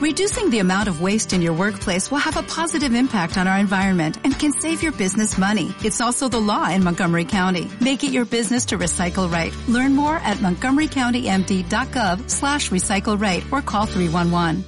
[0.00, 3.58] Reducing the amount of waste in your workplace will have a positive impact on our
[3.58, 5.74] environment and can save your business money.
[5.84, 7.70] It's also the law in Montgomery County.
[7.82, 9.54] Make it your business to recycle right.
[9.68, 14.64] Learn more at montgomerycountymd.gov slash recycle right or call 311.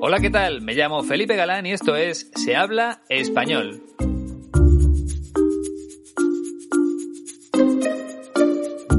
[0.00, 0.62] Hola, ¿qué tal?
[0.62, 3.82] Me llamo Felipe Galán y esto es Se habla español.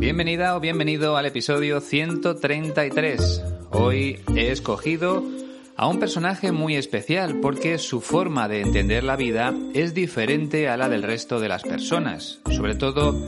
[0.06, 3.44] Bienvenida o bienvenido al episodio 133.
[3.72, 5.24] Hoy he escogido
[5.76, 10.78] a un personaje muy especial porque su forma de entender la vida es diferente a
[10.78, 13.20] la del resto de las personas, sobre todo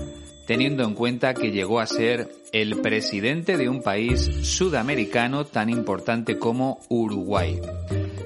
[0.46, 6.38] teniendo en cuenta que llegó a ser el presidente de un país sudamericano tan importante
[6.38, 7.60] como Uruguay.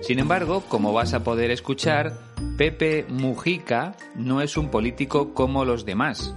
[0.02, 2.18] Sin embargo, como vas a poder escuchar,
[2.58, 6.36] Pepe Mujica no es un político como los demás.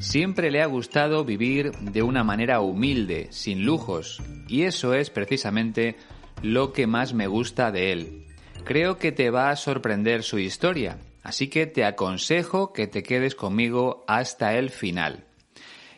[0.00, 5.96] Siempre le ha gustado vivir de una manera humilde, sin lujos, y eso es precisamente
[6.42, 8.26] lo que más me gusta de él.
[8.64, 13.34] Creo que te va a sorprender su historia, así que te aconsejo que te quedes
[13.34, 15.26] conmigo hasta el final.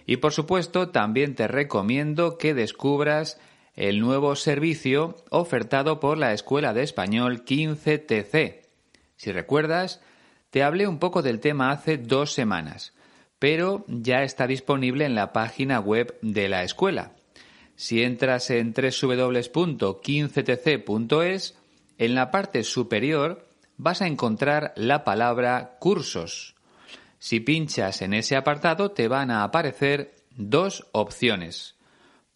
[0.05, 3.39] Y por supuesto, también te recomiendo que descubras
[3.77, 8.62] el nuevo servicio ofertado por la Escuela de Español 15TC.
[9.14, 10.00] Si recuerdas,
[10.50, 12.95] te hablé un poco del tema hace dos semanas,
[13.43, 17.11] pero ya está disponible en la página web de la escuela.
[17.75, 21.59] Si entras en www.15tc.es,
[21.98, 23.45] en la parte superior
[23.79, 26.55] vas a encontrar la palabra cursos.
[27.19, 31.75] Si pinchas en ese apartado te van a aparecer dos opciones.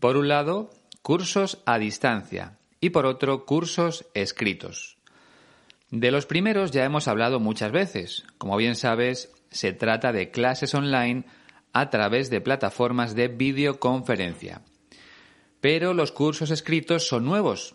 [0.00, 0.70] Por un lado,
[1.02, 4.96] cursos a distancia y por otro, cursos escritos.
[5.92, 8.24] De los primeros ya hemos hablado muchas veces.
[8.38, 11.24] Como bien sabes, se trata de clases online
[11.72, 14.62] a través de plataformas de videoconferencia.
[15.60, 17.74] Pero los cursos escritos son nuevos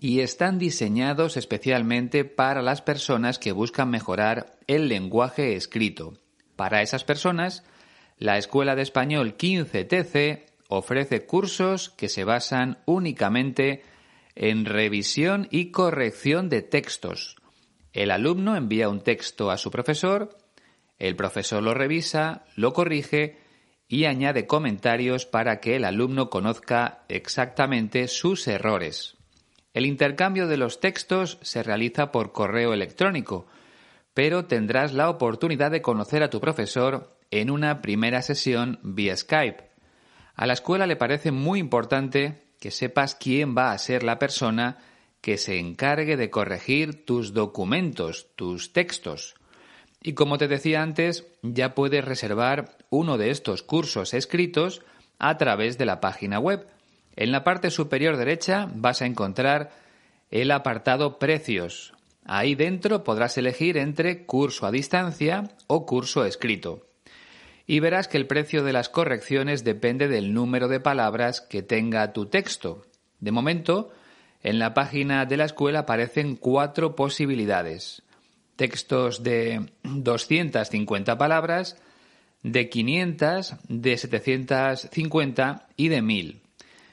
[0.00, 6.14] y están diseñados especialmente para las personas que buscan mejorar el lenguaje escrito
[6.56, 7.64] para esas personas,
[8.18, 13.82] la Escuela de Español 15TC ofrece cursos que se basan únicamente
[14.34, 17.36] en revisión y corrección de textos.
[17.92, 20.36] El alumno envía un texto a su profesor,
[20.98, 23.38] el profesor lo revisa, lo corrige
[23.88, 29.16] y añade comentarios para que el alumno conozca exactamente sus errores.
[29.72, 33.46] El intercambio de los textos se realiza por correo electrónico,
[34.14, 39.70] pero tendrás la oportunidad de conocer a tu profesor en una primera sesión vía Skype.
[40.36, 44.78] A la escuela le parece muy importante que sepas quién va a ser la persona
[45.20, 49.34] que se encargue de corregir tus documentos, tus textos.
[50.06, 54.82] Y como te decía antes, ya puedes reservar uno de estos cursos escritos
[55.18, 56.66] a través de la página web.
[57.16, 59.72] En la parte superior derecha vas a encontrar
[60.30, 61.94] el apartado Precios.
[62.26, 66.86] Ahí dentro podrás elegir entre curso a distancia o curso escrito.
[67.66, 72.12] Y verás que el precio de las correcciones depende del número de palabras que tenga
[72.12, 72.84] tu texto.
[73.20, 73.90] De momento,
[74.42, 78.03] en la página de la escuela aparecen cuatro posibilidades.
[78.56, 81.76] Textos de 250 palabras,
[82.42, 86.40] de 500, de 750 y de 1000.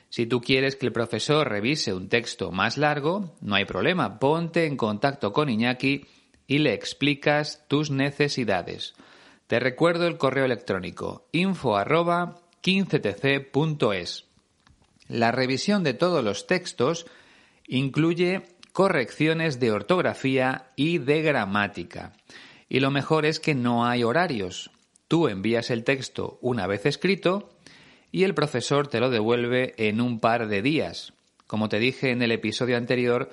[0.10, 4.66] Si tú quieres que el profesor revise un texto más largo, no hay problema, ponte
[4.66, 6.06] en contacto con Iñaki
[6.48, 8.94] y le explicas tus necesidades.
[9.48, 14.26] Te recuerdo el correo electrónico info 15tc.es.
[15.08, 17.06] La revisión de todos los textos
[17.68, 22.14] incluye correcciones de ortografía y de gramática.
[22.70, 24.72] Y lo mejor es que no hay horarios.
[25.08, 27.50] Tú envías el texto una vez escrito
[28.12, 31.14] y el profesor te lo devuelve en un par de días.
[31.48, 33.30] Como te dije en el episodio anterior,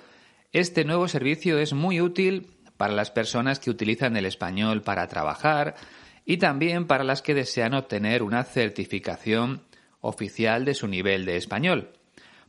[0.52, 5.76] este nuevo servicio es muy útil para las personas que utilizan el español para trabajar
[6.24, 9.62] y también para las que desean obtener una certificación
[10.00, 11.90] oficial de su nivel de español.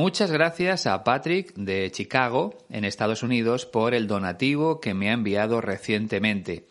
[0.01, 5.13] muchas gracias a Patrick de Chicago, en Estados Unidos, por el donativo que me ha
[5.13, 6.65] enviado recientemente.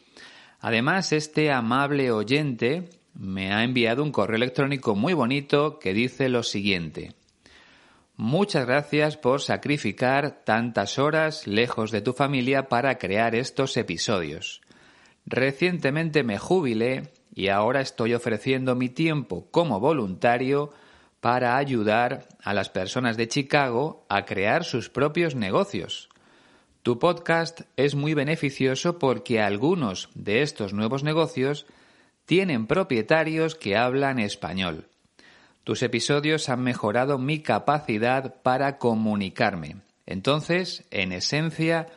[0.59, 6.43] Además, este amable oyente me ha enviado un correo electrónico muy bonito que dice lo
[6.43, 7.15] siguiente.
[8.23, 14.61] Muchas gracias por sacrificar tantas horas lejos de tu familia para crear estos episodios.
[15.25, 20.71] Recientemente me jubilé y ahora estoy ofreciendo mi tiempo como voluntario
[21.23, 26.11] para ayudar a las personas de Chicago a crear sus propios negocios.
[26.83, 31.65] Tu podcast es muy beneficioso porque algunos de estos nuevos negocios
[32.27, 34.90] tienen propietarios que hablan español.
[35.65, 39.77] Tus episodios han mejorado mi capacidad para comunicarme.
[40.07, 41.89] Entonces, en esencia,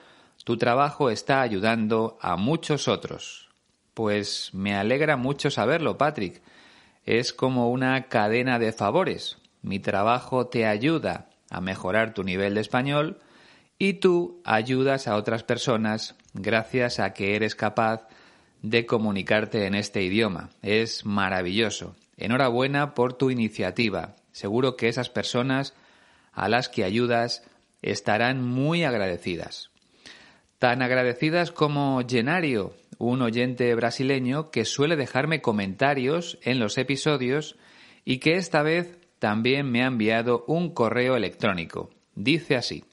[0.43, 3.49] tu trabajo está ayudando a muchos otros.
[3.93, 6.41] Pues me alegra mucho saberlo, Patrick.
[7.05, 9.37] Es como una cadena de favores.
[9.61, 13.19] Mi trabajo te ayuda a mejorar tu nivel de español
[13.77, 18.07] y tú ayudas a otras personas gracias a que eres capaz
[18.61, 20.49] de comunicarte en este idioma.
[20.61, 21.95] Es maravilloso.
[22.17, 24.15] Enhorabuena por tu iniciativa.
[24.31, 25.73] Seguro que esas personas
[26.31, 27.43] a las que ayudas
[27.81, 29.69] estarán muy agradecidas.
[30.59, 37.57] Tan agradecidas como Genario, un oyente brasileño que suele dejarme comentarios en los episodios
[38.05, 41.89] y que esta vez también me ha enviado un correo electrónico.
[42.15, 42.83] Dice así.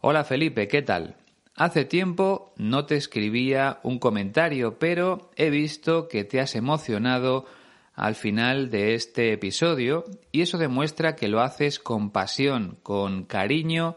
[0.00, 1.16] Hola Felipe, ¿qué tal?
[1.54, 7.44] Hace tiempo no te escribía un comentario, pero he visto que te has emocionado
[7.94, 13.96] al final de este episodio y eso demuestra que lo haces con pasión, con cariño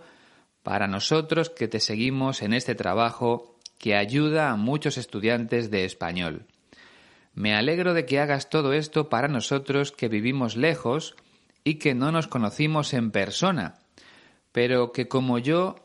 [0.63, 6.45] para nosotros que te seguimos en este trabajo que ayuda a muchos estudiantes de español.
[7.33, 11.15] Me alegro de que hagas todo esto para nosotros que vivimos lejos
[11.63, 13.75] y que no nos conocimos en persona,
[14.51, 15.75] pero que como yo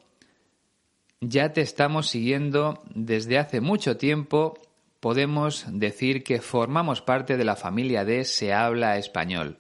[1.21, 4.59] ya te estamos siguiendo desde hace mucho tiempo
[5.01, 9.59] podemos decir que formamos parte de la familia de Se habla español.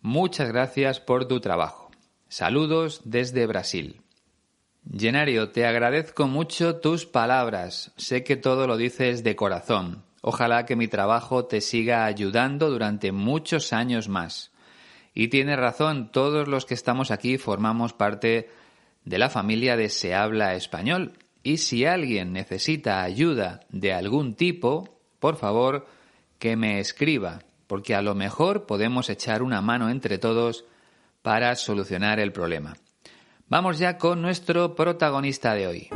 [0.00, 1.90] Muchas gracias por tu trabajo.
[2.28, 4.00] Saludos desde Brasil.
[4.90, 7.92] Llenario, te agradezco mucho tus palabras.
[7.96, 10.04] Sé que todo lo dices de corazón.
[10.22, 14.52] Ojalá que mi trabajo te siga ayudando durante muchos años más.
[15.12, 18.48] Y tienes razón, todos los que estamos aquí formamos parte
[19.04, 24.88] de la familia de Se habla español y si alguien necesita ayuda de algún tipo,
[25.18, 25.86] por favor,
[26.38, 30.64] que me escriba, porque a lo mejor podemos echar una mano entre todos
[31.22, 32.76] para solucionar el problema.
[33.48, 35.88] Vamos ya con nuestro protagonista de hoy.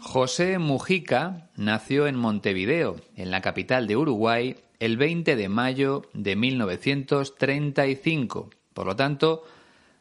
[0.00, 6.36] José Mujica nació en Montevideo, en la capital de Uruguay, el 20 de mayo de
[6.36, 8.48] 1935.
[8.72, 9.44] Por lo tanto,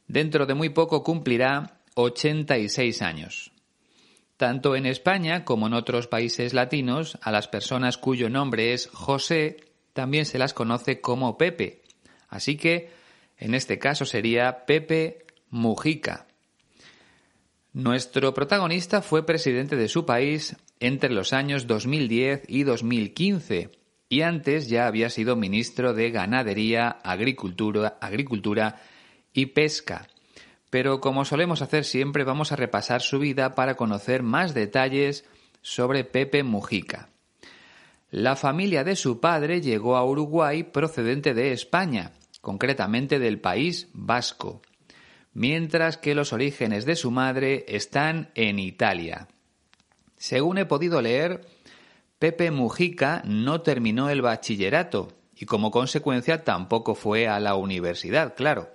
[0.07, 3.51] Dentro de muy poco cumplirá 86 años.
[4.37, 9.57] Tanto en España como en otros países latinos, a las personas cuyo nombre es José
[9.93, 11.81] también se las conoce como Pepe.
[12.27, 12.89] Así que,
[13.37, 16.27] en este caso sería Pepe Mujica.
[17.71, 23.71] Nuestro protagonista fue presidente de su país entre los años 2010 y 2015
[24.09, 28.81] y antes ya había sido ministro de Ganadería, Agricultura, Agricultura
[29.35, 30.07] y pesca.
[30.71, 35.25] Pero como solemos hacer siempre, vamos a repasar su vida para conocer más detalles
[35.61, 37.09] sobre Pepe Mujica.
[38.09, 44.61] La familia de su padre llegó a Uruguay procedente de España, concretamente del país vasco,
[45.33, 49.27] mientras que los orígenes de su madre están en Italia.
[50.17, 51.45] Según he podido leer,
[52.19, 58.74] Pepe Mujica no terminó el bachillerato y como consecuencia tampoco fue a la universidad, claro.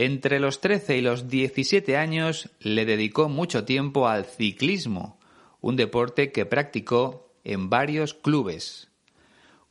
[0.00, 5.18] Entre los 13 y los 17 años le dedicó mucho tiempo al ciclismo,
[5.60, 8.92] un deporte que practicó en varios clubes.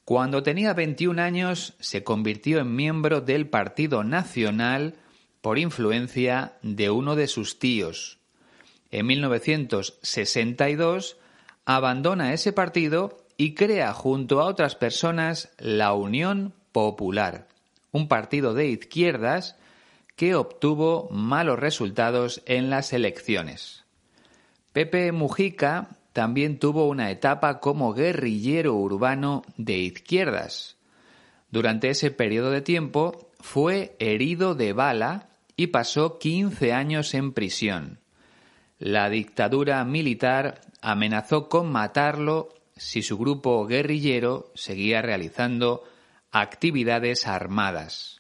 [0.04, 4.96] Cuando tenía 21 años se convirtió en miembro del Partido Nacional
[5.40, 8.20] por influencia de uno de sus tíos.
[8.92, 11.16] En 1962
[11.64, 17.48] abandona ese partido y crea junto a otras personas la Unión Popular,
[17.94, 19.56] un partido de izquierdas
[20.18, 23.86] que obtuvo malos resultados en las elecciones.
[24.74, 30.78] Pepe Mujica también tuvo una etapa como guerrillero urbano de izquierdas.
[31.52, 38.00] Durante ese periodo de tiempo fue herido de bala y pasó 15 años en prisión.
[38.80, 45.84] La dictadura militar amenazó con matarlo si su grupo guerrillero seguía realizando
[46.32, 48.17] actividades armadas.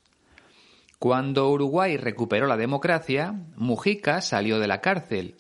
[1.00, 5.36] Cuando Uruguay recuperó la democracia, Mujica salió de la cárcel,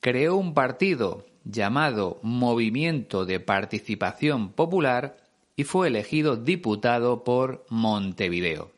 [0.00, 5.16] creó un partido llamado Movimiento de Participación Popular
[5.56, 8.70] y fue elegido diputado por Montevideo.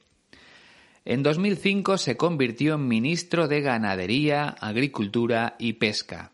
[1.04, 6.32] En 2005 se convirtió en ministro de Ganadería, Agricultura y Pesca.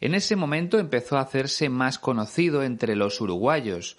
[0.00, 3.96] En ese momento empezó a hacerse más conocido entre los uruguayos,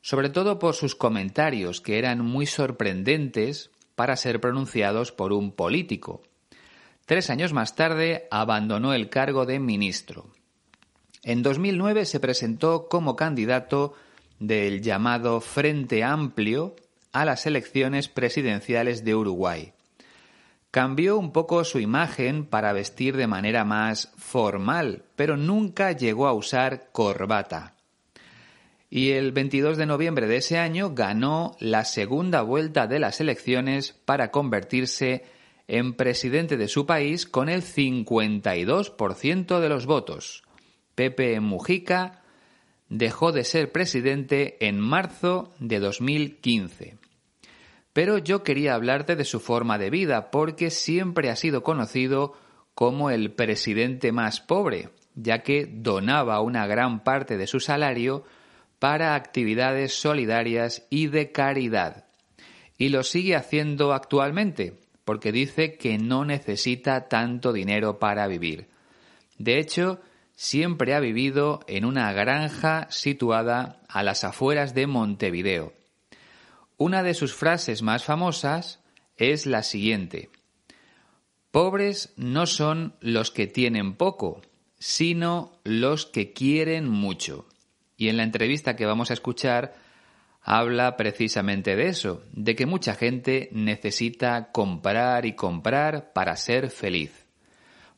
[0.00, 3.70] sobre todo por sus comentarios que eran muy sorprendentes
[4.02, 6.22] para ser pronunciados por un político.
[7.06, 10.26] Tres años más tarde abandonó el cargo de ministro.
[11.22, 13.94] En 2009 se presentó como candidato
[14.40, 16.74] del llamado Frente Amplio
[17.12, 19.72] a las elecciones presidenciales de Uruguay.
[20.72, 26.32] Cambió un poco su imagen para vestir de manera más formal, pero nunca llegó a
[26.32, 27.76] usar corbata.
[28.94, 33.94] Y el 22 de noviembre de ese año ganó la segunda vuelta de las elecciones
[34.04, 35.24] para convertirse
[35.66, 40.42] en presidente de su país con el 52% de los votos.
[40.94, 42.20] Pepe Mujica
[42.90, 46.98] dejó de ser presidente en marzo de 2015.
[47.94, 52.34] Pero yo quería hablarte de su forma de vida porque siempre ha sido conocido
[52.74, 58.24] como el presidente más pobre, ya que donaba una gran parte de su salario
[58.82, 62.06] para actividades solidarias y de caridad.
[62.76, 68.70] Y lo sigue haciendo actualmente, porque dice que no necesita tanto dinero para vivir.
[69.38, 70.00] De hecho,
[70.34, 75.72] siempre ha vivido en una granja situada a las afueras de Montevideo.
[76.76, 78.80] Una de sus frases más famosas
[79.16, 80.28] es la siguiente.
[81.52, 84.42] Pobres no son los que tienen poco,
[84.80, 87.46] sino los que quieren mucho.
[88.02, 89.74] Y en la entrevista que vamos a escuchar
[90.42, 97.28] habla precisamente de eso, de que mucha gente necesita comprar y comprar para ser feliz.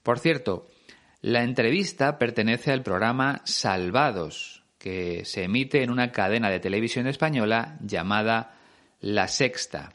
[0.03, 0.67] Por cierto,
[1.23, 7.79] la entrevista pertenece al programa Salvados, que se emite en una cadena de televisión española
[7.81, 8.59] llamada
[9.01, 9.95] la Sexta.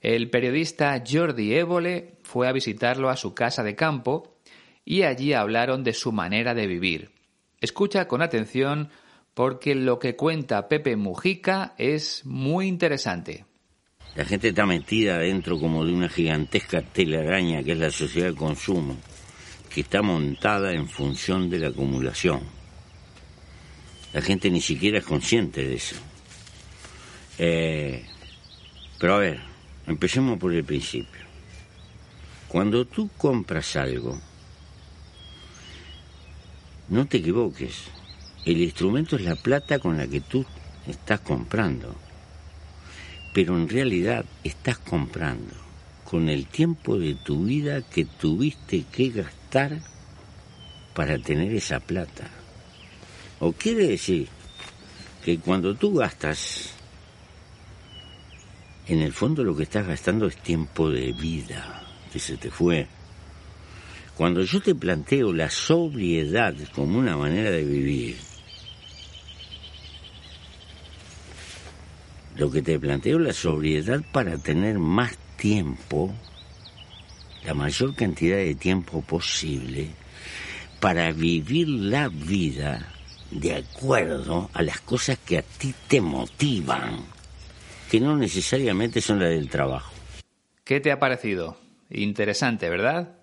[0.00, 4.40] El periodista Jordi Évole fue a visitarlo a su casa de campo
[4.84, 7.12] y allí hablaron de su manera de vivir.
[7.60, 8.90] Escucha con atención
[9.38, 13.44] porque lo que cuenta Pepe Mujica es muy interesante.
[14.16, 18.34] La gente está metida dentro como de una gigantesca telaraña que es la sociedad de
[18.34, 18.96] consumo,
[19.72, 22.40] que está montada en función de la acumulación.
[24.12, 25.94] La gente ni siquiera es consciente de eso.
[27.38, 28.04] Eh,
[28.98, 29.38] pero a ver,
[29.86, 31.22] empecemos por el principio.
[32.48, 34.20] Cuando tú compras algo,
[36.88, 37.97] no te equivoques.
[38.48, 40.42] El instrumento es la plata con la que tú
[40.86, 41.94] estás comprando.
[43.34, 45.52] Pero en realidad estás comprando
[46.02, 49.82] con el tiempo de tu vida que tuviste que gastar
[50.94, 52.30] para tener esa plata.
[53.40, 54.28] O quiere decir
[55.22, 56.70] que cuando tú gastas
[58.86, 62.86] en el fondo lo que estás gastando es tiempo de vida que se te fue.
[64.16, 68.27] Cuando yo te planteo la sobriedad como una manera de vivir,
[72.38, 76.14] lo que te planteo la sobriedad para tener más tiempo,
[77.44, 79.88] la mayor cantidad de tiempo posible,
[80.80, 82.94] para vivir la vida
[83.32, 87.04] de acuerdo a las cosas que a ti te motivan
[87.90, 89.92] que no necesariamente son las del trabajo.
[90.62, 91.56] ¿Qué te ha parecido?
[91.90, 93.16] Interesante, ¿verdad?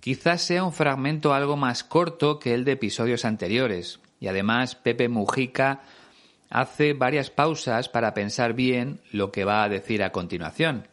[0.00, 5.08] Quizás sea un fragmento algo más corto que el de episodios anteriores, y además Pepe
[5.08, 5.82] Mujica
[6.50, 10.88] hace varias pausas para pensar bien lo que va a decir a continuación.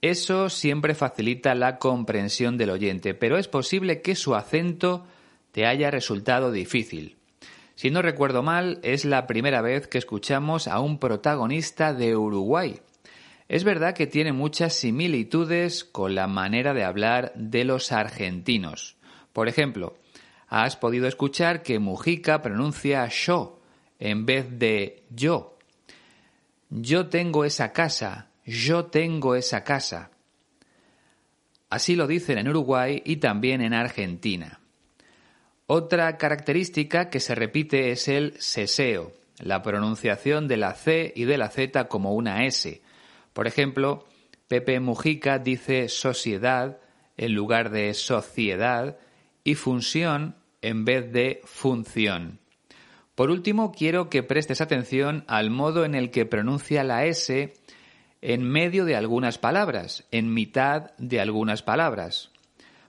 [0.00, 5.04] Eso siempre facilita la comprensión del oyente, pero es posible que su acento
[5.50, 7.16] te haya resultado difícil.
[7.74, 12.80] Si no recuerdo mal, es la primera vez que escuchamos a un protagonista de Uruguay.
[13.48, 18.96] Es verdad que tiene muchas similitudes con la manera de hablar de los argentinos.
[19.32, 19.96] Por ejemplo,
[20.48, 23.55] has podido escuchar que Mujica pronuncia yo
[23.98, 25.58] en vez de yo.
[26.70, 30.10] Yo tengo esa casa, yo tengo esa casa.
[31.70, 34.60] Así lo dicen en Uruguay y también en Argentina.
[35.66, 41.38] Otra característica que se repite es el seseo, la pronunciación de la C y de
[41.38, 42.82] la Z como una S.
[43.32, 44.06] Por ejemplo,
[44.48, 46.78] Pepe Mujica dice sociedad
[47.16, 48.96] en lugar de sociedad
[49.42, 52.38] y función en vez de función.
[53.16, 57.54] Por último, quiero que prestes atención al modo en el que pronuncia la S
[58.20, 62.30] en medio de algunas palabras, en mitad de algunas palabras.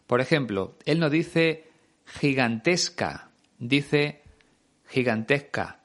[0.05, 1.69] Por ejemplo, él no dice
[2.05, 4.22] gigantesca, dice
[4.89, 5.79] gigantesca.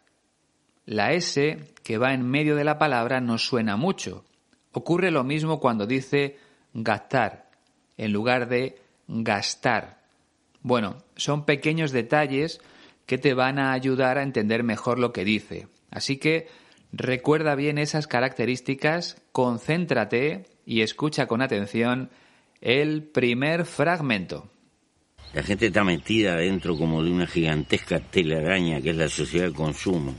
[0.86, 4.24] La S que va en medio de la palabra no suena mucho.
[4.72, 6.36] Ocurre lo mismo cuando dice
[6.74, 7.48] gastar
[7.96, 10.02] en lugar de gastar.
[10.62, 12.60] Bueno, son pequeños detalles
[13.12, 15.68] que te van a ayudar a entender mejor lo que dice.
[15.90, 16.46] Así que
[16.92, 22.08] recuerda bien esas características, concéntrate y escucha con atención
[22.62, 24.50] el primer fragmento.
[25.34, 29.52] La gente está metida dentro como de una gigantesca telaraña que es la sociedad de
[29.52, 30.14] consumo.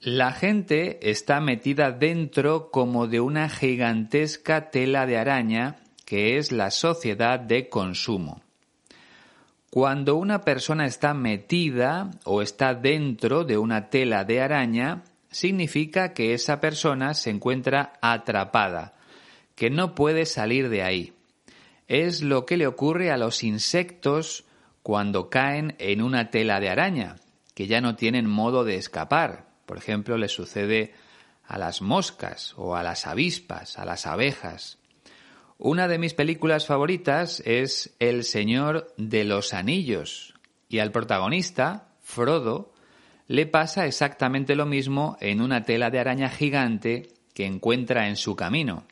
[0.00, 5.76] La gente está metida dentro como de una gigantesca tela de araña
[6.06, 8.40] que es la sociedad de consumo.
[9.70, 16.32] Cuando una persona está metida o está dentro de una tela de araña, significa que
[16.32, 18.94] esa persona se encuentra atrapada,
[19.54, 21.12] que no puede salir de ahí.
[21.86, 24.44] Es lo que le ocurre a los insectos
[24.82, 27.16] cuando caen en una tela de araña,
[27.54, 29.48] que ya no tienen modo de escapar.
[29.66, 30.94] Por ejemplo, le sucede
[31.46, 34.77] a las moscas o a las avispas, a las abejas.
[35.60, 40.34] Una de mis películas favoritas es El Señor de los Anillos
[40.68, 42.72] y al protagonista, Frodo,
[43.26, 48.36] le pasa exactamente lo mismo en una tela de araña gigante que encuentra en su
[48.36, 48.84] camino.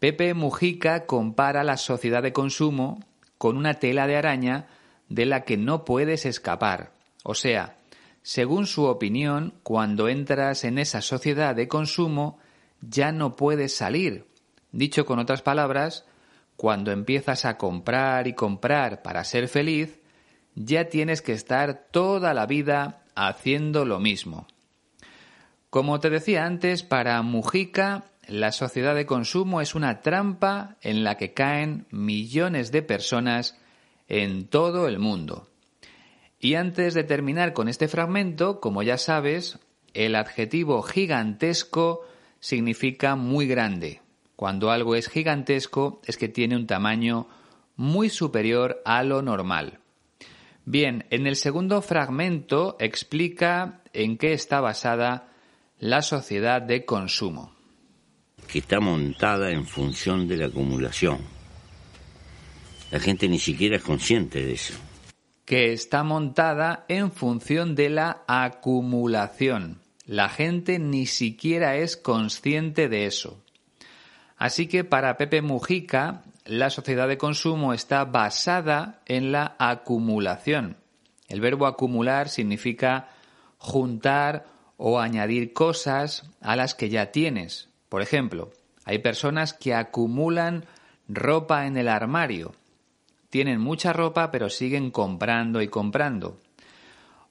[0.00, 2.98] Pepe Mujica compara la sociedad de consumo
[3.38, 4.66] con una tela de araña
[5.08, 6.92] de la que no puedes escapar.
[7.22, 7.76] O sea,
[8.22, 12.40] según su opinión, cuando entras en esa sociedad de consumo
[12.80, 14.31] ya no puedes salir
[14.72, 16.06] Dicho con otras palabras,
[16.56, 20.00] cuando empiezas a comprar y comprar para ser feliz,
[20.54, 24.46] ya tienes que estar toda la vida haciendo lo mismo.
[25.70, 31.16] Como te decía antes, para Mujica, la sociedad de consumo es una trampa en la
[31.16, 33.58] que caen millones de personas
[34.06, 35.48] en todo el mundo.
[36.38, 39.58] Y antes de terminar con este fragmento, como ya sabes,
[39.94, 42.04] el adjetivo gigantesco
[42.38, 44.01] significa muy grande,
[44.42, 47.28] cuando algo es gigantesco es que tiene un tamaño
[47.76, 49.78] muy superior a lo normal.
[50.64, 55.28] Bien, en el segundo fragmento explica en qué está basada
[55.78, 57.54] la sociedad de consumo.
[58.48, 61.20] Que está montada en función de la acumulación.
[62.90, 64.74] La gente ni siquiera es consciente de eso.
[65.44, 69.78] Que está montada en función de la acumulación.
[70.04, 73.41] La gente ni siquiera es consciente de eso.
[74.42, 80.78] Así que para Pepe Mujica, la sociedad de consumo está basada en la acumulación.
[81.28, 83.10] El verbo acumular significa
[83.58, 84.46] juntar
[84.78, 87.68] o añadir cosas a las que ya tienes.
[87.88, 88.50] Por ejemplo,
[88.84, 90.64] hay personas que acumulan
[91.06, 92.52] ropa en el armario.
[93.30, 96.40] Tienen mucha ropa pero siguen comprando y comprando.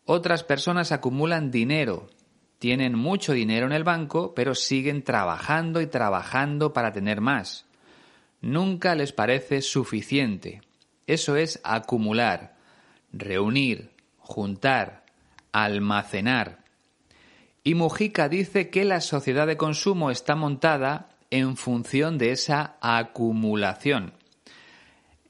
[0.05, 2.07] Otras personas acumulan dinero
[2.61, 7.65] tienen mucho dinero en el banco, pero siguen trabajando y trabajando para tener más.
[8.39, 10.61] Nunca les parece suficiente.
[11.07, 12.55] Eso es acumular,
[13.11, 15.05] reunir, juntar,
[15.51, 16.59] almacenar.
[17.63, 24.13] Y Mujica dice que la sociedad de consumo está montada en función de esa acumulación.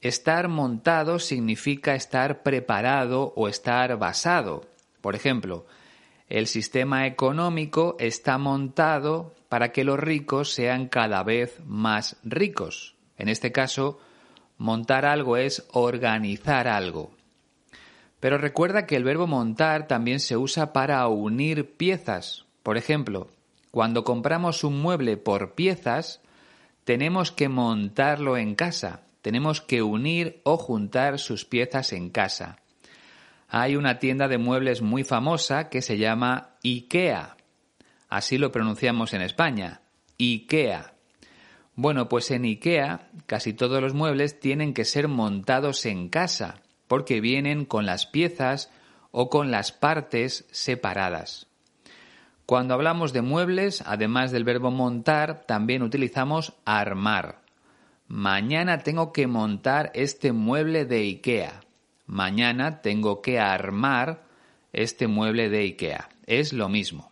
[0.02, 4.66] Estar montado significa estar preparado o estar basado.
[5.00, 5.64] Por ejemplo,
[6.32, 12.94] el sistema económico está montado para que los ricos sean cada vez más ricos.
[13.18, 14.00] En este caso,
[14.56, 17.10] montar algo es organizar algo.
[18.18, 22.46] Pero recuerda que el verbo montar también se usa para unir piezas.
[22.62, 23.28] Por ejemplo,
[23.70, 26.22] cuando compramos un mueble por piezas,
[26.84, 32.61] tenemos que montarlo en casa, tenemos que unir o juntar sus piezas en casa
[33.54, 37.36] hay una tienda de muebles muy famosa que se llama IKEA.
[38.08, 39.82] Así lo pronunciamos en España,
[40.18, 40.94] IKEA.
[41.74, 47.20] Bueno, pues en IKEA casi todos los muebles tienen que ser montados en casa, porque
[47.20, 48.70] vienen con las piezas
[49.10, 51.46] o con las partes separadas.
[52.46, 57.42] Cuando hablamos de muebles, además del verbo montar, también utilizamos armar.
[58.08, 61.60] Mañana tengo que montar este mueble de IKEA
[62.06, 64.24] mañana tengo que armar
[64.72, 66.08] este mueble de IKEA.
[66.26, 67.10] Es lo mismo.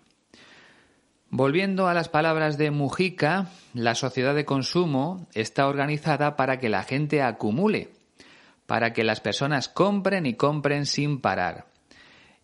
[1.29, 6.83] Volviendo a las palabras de Mujica, la sociedad de consumo está organizada para que la
[6.83, 7.91] gente acumule,
[8.67, 11.67] para que las personas compren y compren sin parar.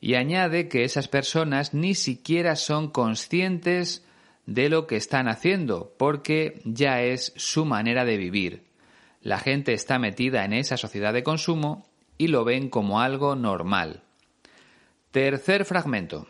[0.01, 4.07] Y añade que esas personas ni siquiera son conscientes
[4.47, 8.67] de lo que están haciendo, porque ya es su manera de vivir.
[9.21, 11.86] La gente está metida en esa sociedad de consumo
[12.19, 14.03] y lo ven como algo normal.
[15.11, 16.27] Tercer fragmento.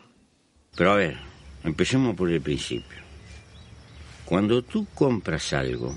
[0.75, 1.17] Pero a ver,
[1.63, 2.97] empecemos por el principio.
[4.25, 5.95] Cuando tú compras algo,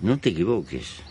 [0.00, 1.02] no te equivoques.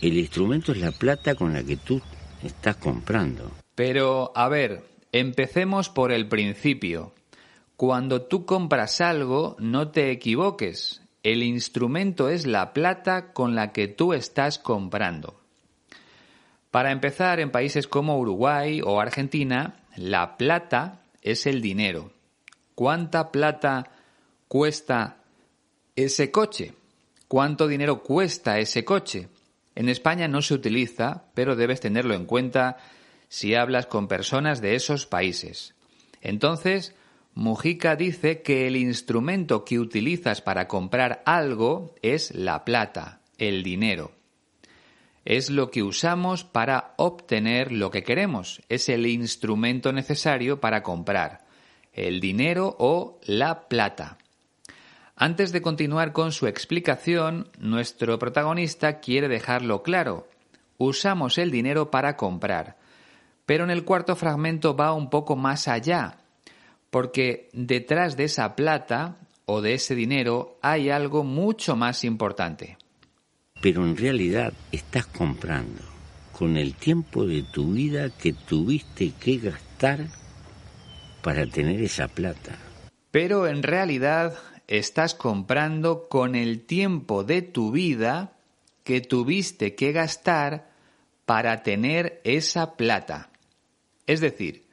[0.00, 2.00] El instrumento es la plata con la que tú
[2.42, 3.50] estás comprando.
[3.74, 7.12] Pero, a ver, empecemos por el principio.
[7.76, 11.02] Cuando tú compras algo, no te equivoques.
[11.22, 15.40] El instrumento es la plata con la que tú estás comprando.
[16.76, 22.12] Para empezar, en países como Uruguay o Argentina, la plata es el dinero.
[22.74, 23.92] ¿Cuánta plata
[24.46, 25.16] cuesta
[25.94, 26.74] ese coche?
[27.28, 29.28] ¿Cuánto dinero cuesta ese coche?
[29.74, 32.76] En España no se utiliza, pero debes tenerlo en cuenta
[33.30, 35.74] si hablas con personas de esos países.
[36.20, 36.94] Entonces,
[37.32, 44.15] Mujica dice que el instrumento que utilizas para comprar algo es la plata, el dinero.
[45.26, 51.44] Es lo que usamos para obtener lo que queremos, es el instrumento necesario para comprar,
[51.92, 54.18] el dinero o la plata.
[55.16, 60.28] Antes de continuar con su explicación, nuestro protagonista quiere dejarlo claro.
[60.78, 62.76] Usamos el dinero para comprar.
[63.46, 66.18] Pero en el cuarto fragmento va un poco más allá
[66.90, 72.78] porque detrás de esa plata o de ese dinero hay algo mucho más importante.
[73.60, 75.82] Pero en realidad estás comprando
[76.32, 80.08] con el tiempo de tu vida que tuviste que gastar
[81.22, 82.58] para tener esa plata.
[83.10, 84.34] Pero en realidad
[84.68, 88.32] estás comprando con el tiempo de tu vida
[88.84, 90.70] que tuviste que gastar
[91.24, 93.30] para tener esa plata.
[94.06, 94.66] Es decir,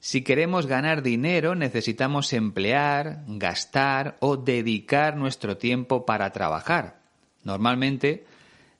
[0.00, 7.01] si queremos ganar dinero necesitamos emplear, gastar o dedicar nuestro tiempo para trabajar.
[7.44, 8.24] Normalmente,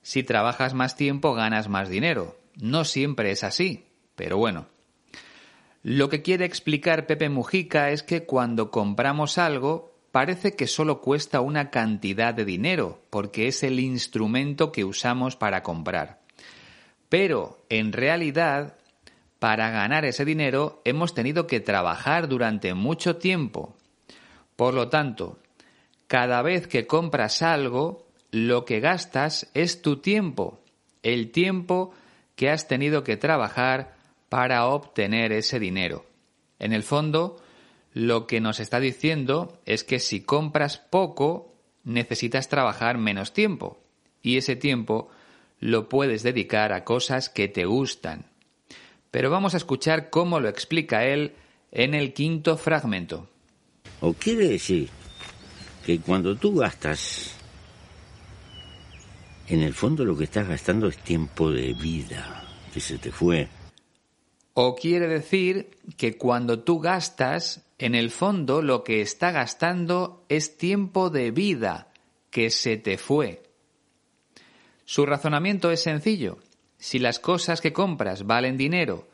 [0.01, 2.37] si trabajas más tiempo ganas más dinero.
[2.55, 4.67] No siempre es así, pero bueno.
[5.81, 11.41] Lo que quiere explicar Pepe Mujica es que cuando compramos algo parece que solo cuesta
[11.41, 16.21] una cantidad de dinero, porque es el instrumento que usamos para comprar.
[17.09, 18.77] Pero, en realidad,
[19.39, 23.75] para ganar ese dinero hemos tenido que trabajar durante mucho tiempo.
[24.55, 25.39] Por lo tanto,
[26.07, 28.02] cada vez que compras algo,
[28.33, 30.59] lo que gastas es tu tiempo,
[31.03, 31.93] el tiempo
[32.35, 33.95] que has tenido que trabajar
[34.27, 36.05] para obtener ese dinero.
[36.59, 37.41] En el fondo,
[37.93, 41.53] lo que nos está diciendo es que si compras poco,
[41.85, 43.79] necesitas trabajar menos tiempo,
[44.21, 45.07] y ese tiempo
[45.61, 48.25] lo puedes dedicar a cosas que te gustan
[49.13, 51.33] pero vamos a escuchar cómo lo explica él
[51.71, 53.29] en el quinto fragmento.
[54.01, 54.89] O quiere decir
[55.85, 57.35] que cuando tú gastas,
[59.47, 63.49] en el fondo lo que estás gastando es tiempo de vida que se te fue.
[64.53, 70.57] O quiere decir que cuando tú gastas, en el fondo lo que está gastando es
[70.57, 71.91] tiempo de vida
[72.29, 73.43] que se te fue.
[74.85, 76.37] Su razonamiento es sencillo.
[76.77, 79.07] Si las cosas que compras valen dinero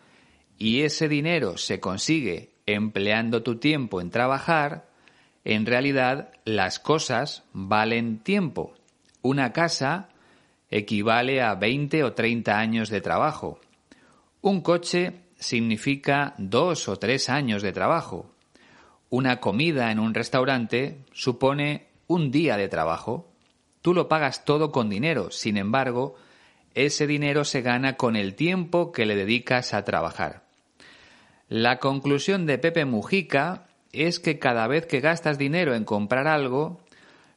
[0.58, 4.90] y ese dinero se consigue empleando tu tiempo en trabajar,
[5.46, 8.74] en realidad las cosas valen tiempo.
[9.22, 10.10] Una casa
[10.72, 13.60] equivale a 20 o 30 años de trabajo.
[14.42, 18.32] Un coche significa dos o tres años de trabajo.
[19.10, 23.32] Una comida en un restaurante supone un día de trabajo.
[23.82, 26.16] Tú lo pagas todo con dinero, sin embargo,
[26.76, 30.44] ese dinero se gana con el tiempo que le dedicas a trabajar.
[31.48, 36.80] La conclusión de Pepe Mujica es que cada vez que gastas dinero en comprar algo,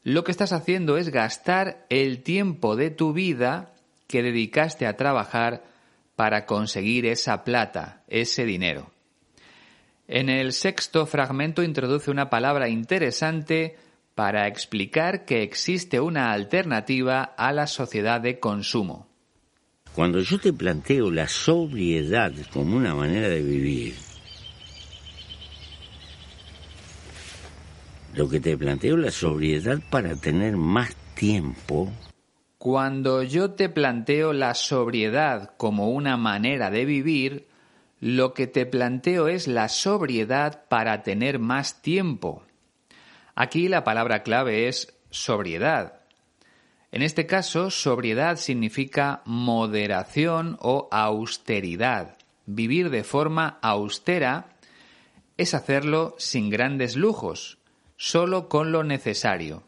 [0.04, 3.74] lo que estás haciendo es gastar el tiempo de tu vida
[4.06, 5.64] que dedicaste a trabajar
[6.16, 8.90] para conseguir esa plata, ese dinero.
[10.08, 13.76] En el sexto fragmento introduce una palabra interesante
[14.14, 19.06] para explicar que existe una alternativa a la sociedad de consumo.
[19.94, 23.94] Cuando yo te planteo la sobriedad como una manera de vivir,
[28.14, 31.90] lo que te planteo la sobriedad para tener más tiempo.
[32.58, 37.48] Cuando yo te planteo la sobriedad como una manera de vivir,
[38.00, 42.42] lo que te planteo es la sobriedad para tener más tiempo.
[43.34, 46.00] Aquí la palabra clave es sobriedad.
[46.90, 52.16] En este caso, sobriedad significa moderación o austeridad.
[52.44, 54.48] vivir de forma austera
[55.36, 57.61] es hacerlo sin grandes lujos,
[58.02, 59.62] solo con lo necesario.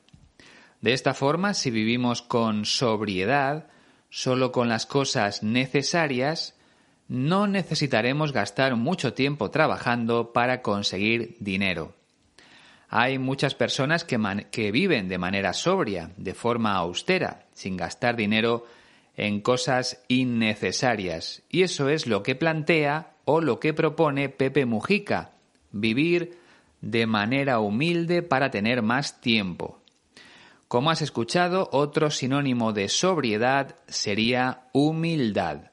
[0.80, 3.68] De esta forma, si vivimos con sobriedad,
[4.10, 6.56] solo con las cosas necesarias,
[7.06, 11.94] no necesitaremos gastar mucho tiempo trabajando para conseguir dinero.
[12.88, 18.66] Hay muchas personas que, viven de manera sobria, de forma austera, sin gastar dinero
[19.16, 21.44] en cosas innecesarias.
[21.48, 25.30] Y eso es lo que plantea o lo que propone Pepe Mujica,
[25.70, 26.42] vivir
[26.84, 29.80] de manera humilde para tener más tiempo.
[30.68, 35.70] Como has escuchado, otro sinónimo de sobriedad sería humildad.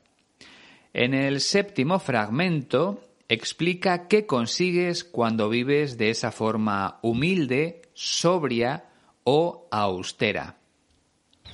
[0.93, 8.85] En el séptimo fragmento explica qué consigues cuando vives de esa forma humilde, sobria
[9.23, 10.57] o austera.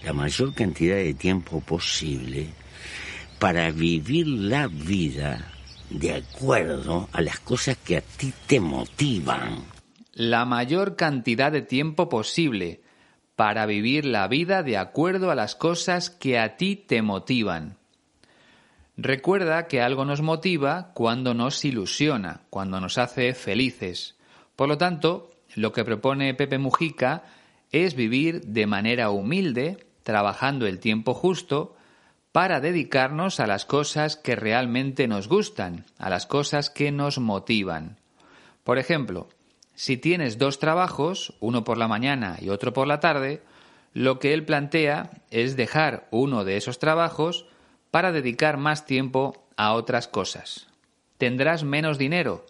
[0.04, 2.48] La mayor cantidad de tiempo posible
[3.40, 5.57] para vivir la vida
[5.90, 9.64] de acuerdo a las cosas que a ti te motivan.
[10.14, 12.82] La mayor cantidad de tiempo posible
[13.36, 17.78] para vivir la vida de acuerdo a las cosas que a ti te motivan.
[18.98, 24.16] Recuerda que algo nos motiva cuando nos ilusiona, cuando nos hace felices.
[24.56, 27.24] Por lo tanto, lo que propone Pepe Mujica
[27.72, 31.77] es vivir de manera humilde, trabajando el tiempo justo,
[32.38, 37.98] para dedicarnos a las cosas que realmente nos gustan, a las cosas que nos motivan.
[38.64, 39.28] Por ejemplo,
[39.74, 43.42] si tienes dos trabajos, uno por la mañana y otro por la tarde,
[43.96, 47.48] lo que él plantea es dejar uno de esos trabajos
[47.90, 50.68] para dedicar más tiempo a otras cosas.
[51.18, 52.46] Tendrás menos dinero,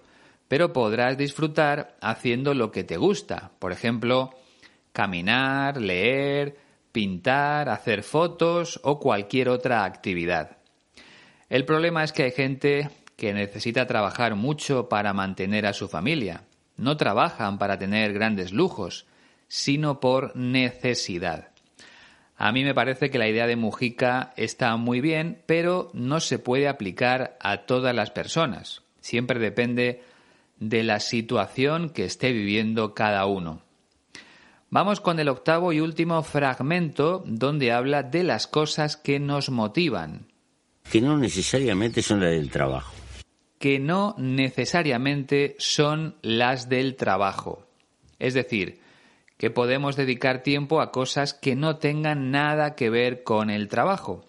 [0.50, 4.32] pero podrás disfrutar haciendo lo que te gusta, por ejemplo,
[4.92, 6.58] caminar, leer,
[6.98, 10.58] pintar, hacer fotos o cualquier otra actividad.
[11.48, 16.42] El problema es que hay gente que necesita trabajar mucho para mantener a su familia.
[16.76, 19.06] No trabajan para tener grandes lujos,
[19.48, 21.50] sino por necesidad.
[22.36, 26.40] A mí me parece que la idea de Mujica está muy bien, pero no se
[26.40, 28.82] puede aplicar a todas las personas.
[29.02, 30.02] Siempre depende
[30.60, 33.67] de la situación que esté viviendo cada uno.
[34.70, 40.28] Vamos con el octavo y último fragmento donde habla de las cosas que nos motivan.
[40.92, 42.94] Que no necesariamente son las del trabajo.
[43.60, 47.66] Que no necesariamente son las del trabajo.
[48.20, 48.80] Es decir,
[49.38, 54.26] que podemos dedicar tiempo a cosas que no tengan nada que ver con el trabajo.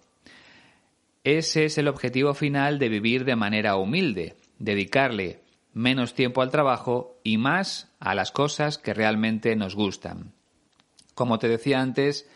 [1.24, 5.40] Ese es el objetivo final de vivir de manera humilde, dedicarle
[5.72, 10.32] menos tiempo al trabajo y más a las cosas que realmente nos gustan.
[11.14, 12.28] Como te decía antes,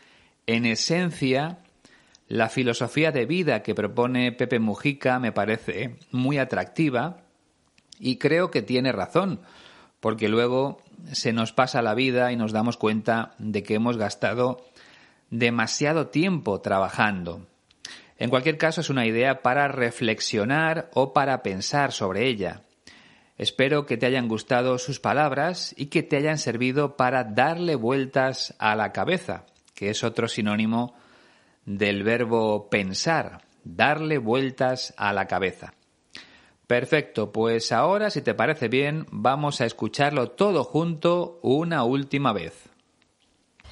[0.47, 1.59] en esencia,
[2.29, 7.19] la filosofía de vida que propone Pepe Mujica me parece muy atractiva
[7.99, 9.41] y creo que tiene razón,
[10.01, 10.81] porque luego
[11.13, 14.65] se nos pasa la vida y nos damos cuenta de que hemos gastado
[15.31, 17.47] demasiado tiempo trabajando.
[18.19, 22.63] En cualquier caso, es una idea para reflexionar o para pensar sobre ella.
[23.43, 28.55] Espero que te hayan gustado sus palabras y que te hayan servido para darle vueltas
[28.61, 30.95] a la cabeza, que es otro sinónimo
[31.67, 35.75] del verbo pensar, darle vueltas a la cabeza.
[36.69, 42.69] Perfecto, pues ahora, si te parece bien, vamos a escucharlo todo junto una última vez.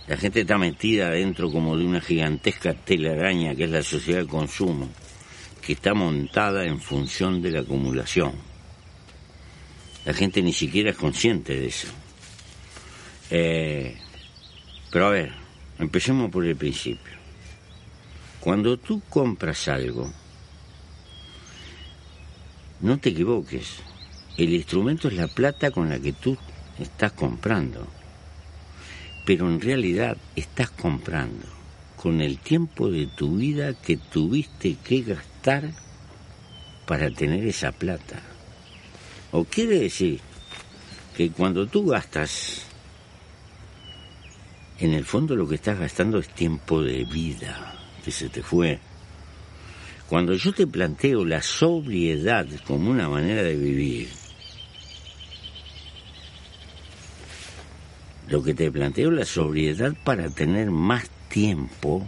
[0.09, 4.27] La gente está metida dentro como de una gigantesca telaraña que es la sociedad de
[4.27, 4.89] consumo,
[5.65, 8.50] que está montada en función de la acumulación
[10.05, 11.89] la gente ni siquiera es consciente de eso.
[13.31, 13.97] Eh,
[14.91, 15.33] pero a ver,
[15.79, 17.13] empecemos por el principio.
[18.41, 20.11] Cuando tú compras algo,
[22.81, 23.77] no te equivoques.
[24.37, 26.37] El instrumento es la plata con la que tú
[26.79, 27.87] estás comprando.
[29.27, 31.47] Pero en realidad estás comprando
[31.97, 35.71] con el tiempo de tu vida que tuviste que gastar
[36.87, 38.30] para tener esa plata.
[39.33, 40.21] O quiere decir
[41.17, 42.63] que cuando tú gastas,
[44.79, 48.81] en el fondo lo que estás gastando es tiempo de vida que se te fue.
[50.09, 54.09] Cuando yo te planteo la sobriedad como una manera de vivir,
[58.29, 62.05] lo que te planteo es la sobriedad para tener más tiempo,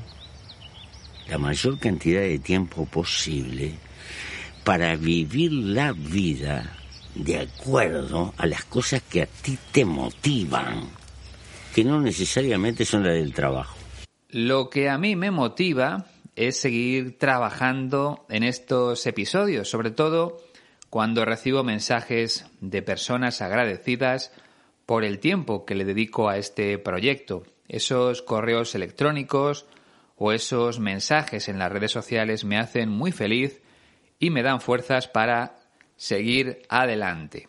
[1.28, 3.74] la mayor cantidad de tiempo posible,
[4.64, 6.81] para vivir la vida
[7.14, 10.88] de acuerdo a las cosas que a ti te motivan,
[11.74, 13.76] que no necesariamente son las del trabajo.
[14.28, 20.38] Lo que a mí me motiva es seguir trabajando en estos episodios, sobre todo
[20.88, 24.32] cuando recibo mensajes de personas agradecidas
[24.86, 27.44] por el tiempo que le dedico a este proyecto.
[27.68, 29.66] Esos correos electrónicos
[30.16, 33.60] o esos mensajes en las redes sociales me hacen muy feliz
[34.18, 35.61] y me dan fuerzas para
[36.02, 37.46] seguir adelante.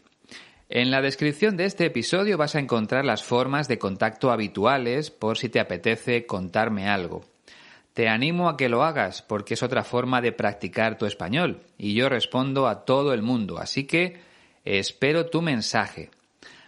[0.70, 5.40] En la descripción de este episodio vas a encontrar las formas de contacto habituales por
[5.40, 7.26] si te apetece contarme algo.
[7.96, 11.96] Te animo a que lo hagas porque es otra forma de practicar tu español y
[11.96, 14.20] yo respondo a todo el mundo, así que
[14.66, 16.12] espero tu mensaje.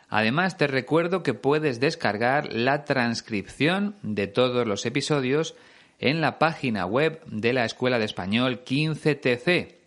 [0.10, 5.54] Además te recuerdo que puedes descargar la transcripción de todos los episodios
[6.00, 9.85] en la página web de la Escuela de Español 15TC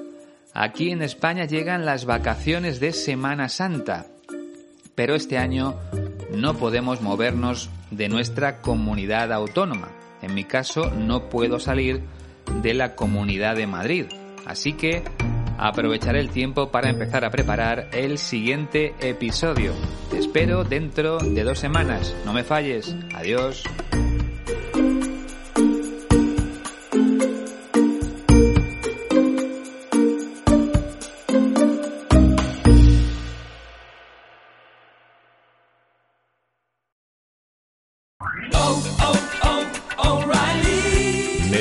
[0.53, 4.18] aquí en España llegan las vacaciones de Semana Santa
[4.99, 5.75] pero este año
[6.29, 9.87] no podemos movernos de nuestra comunidad autónoma.
[10.21, 12.01] En mi caso, no puedo salir
[12.61, 14.07] de la comunidad de Madrid.
[14.45, 15.03] Así que
[15.57, 19.71] aprovecharé el tiempo para empezar a preparar el siguiente episodio.
[20.11, 22.13] Te espero dentro de dos semanas.
[22.25, 22.93] No me falles.
[23.15, 23.63] Adiós.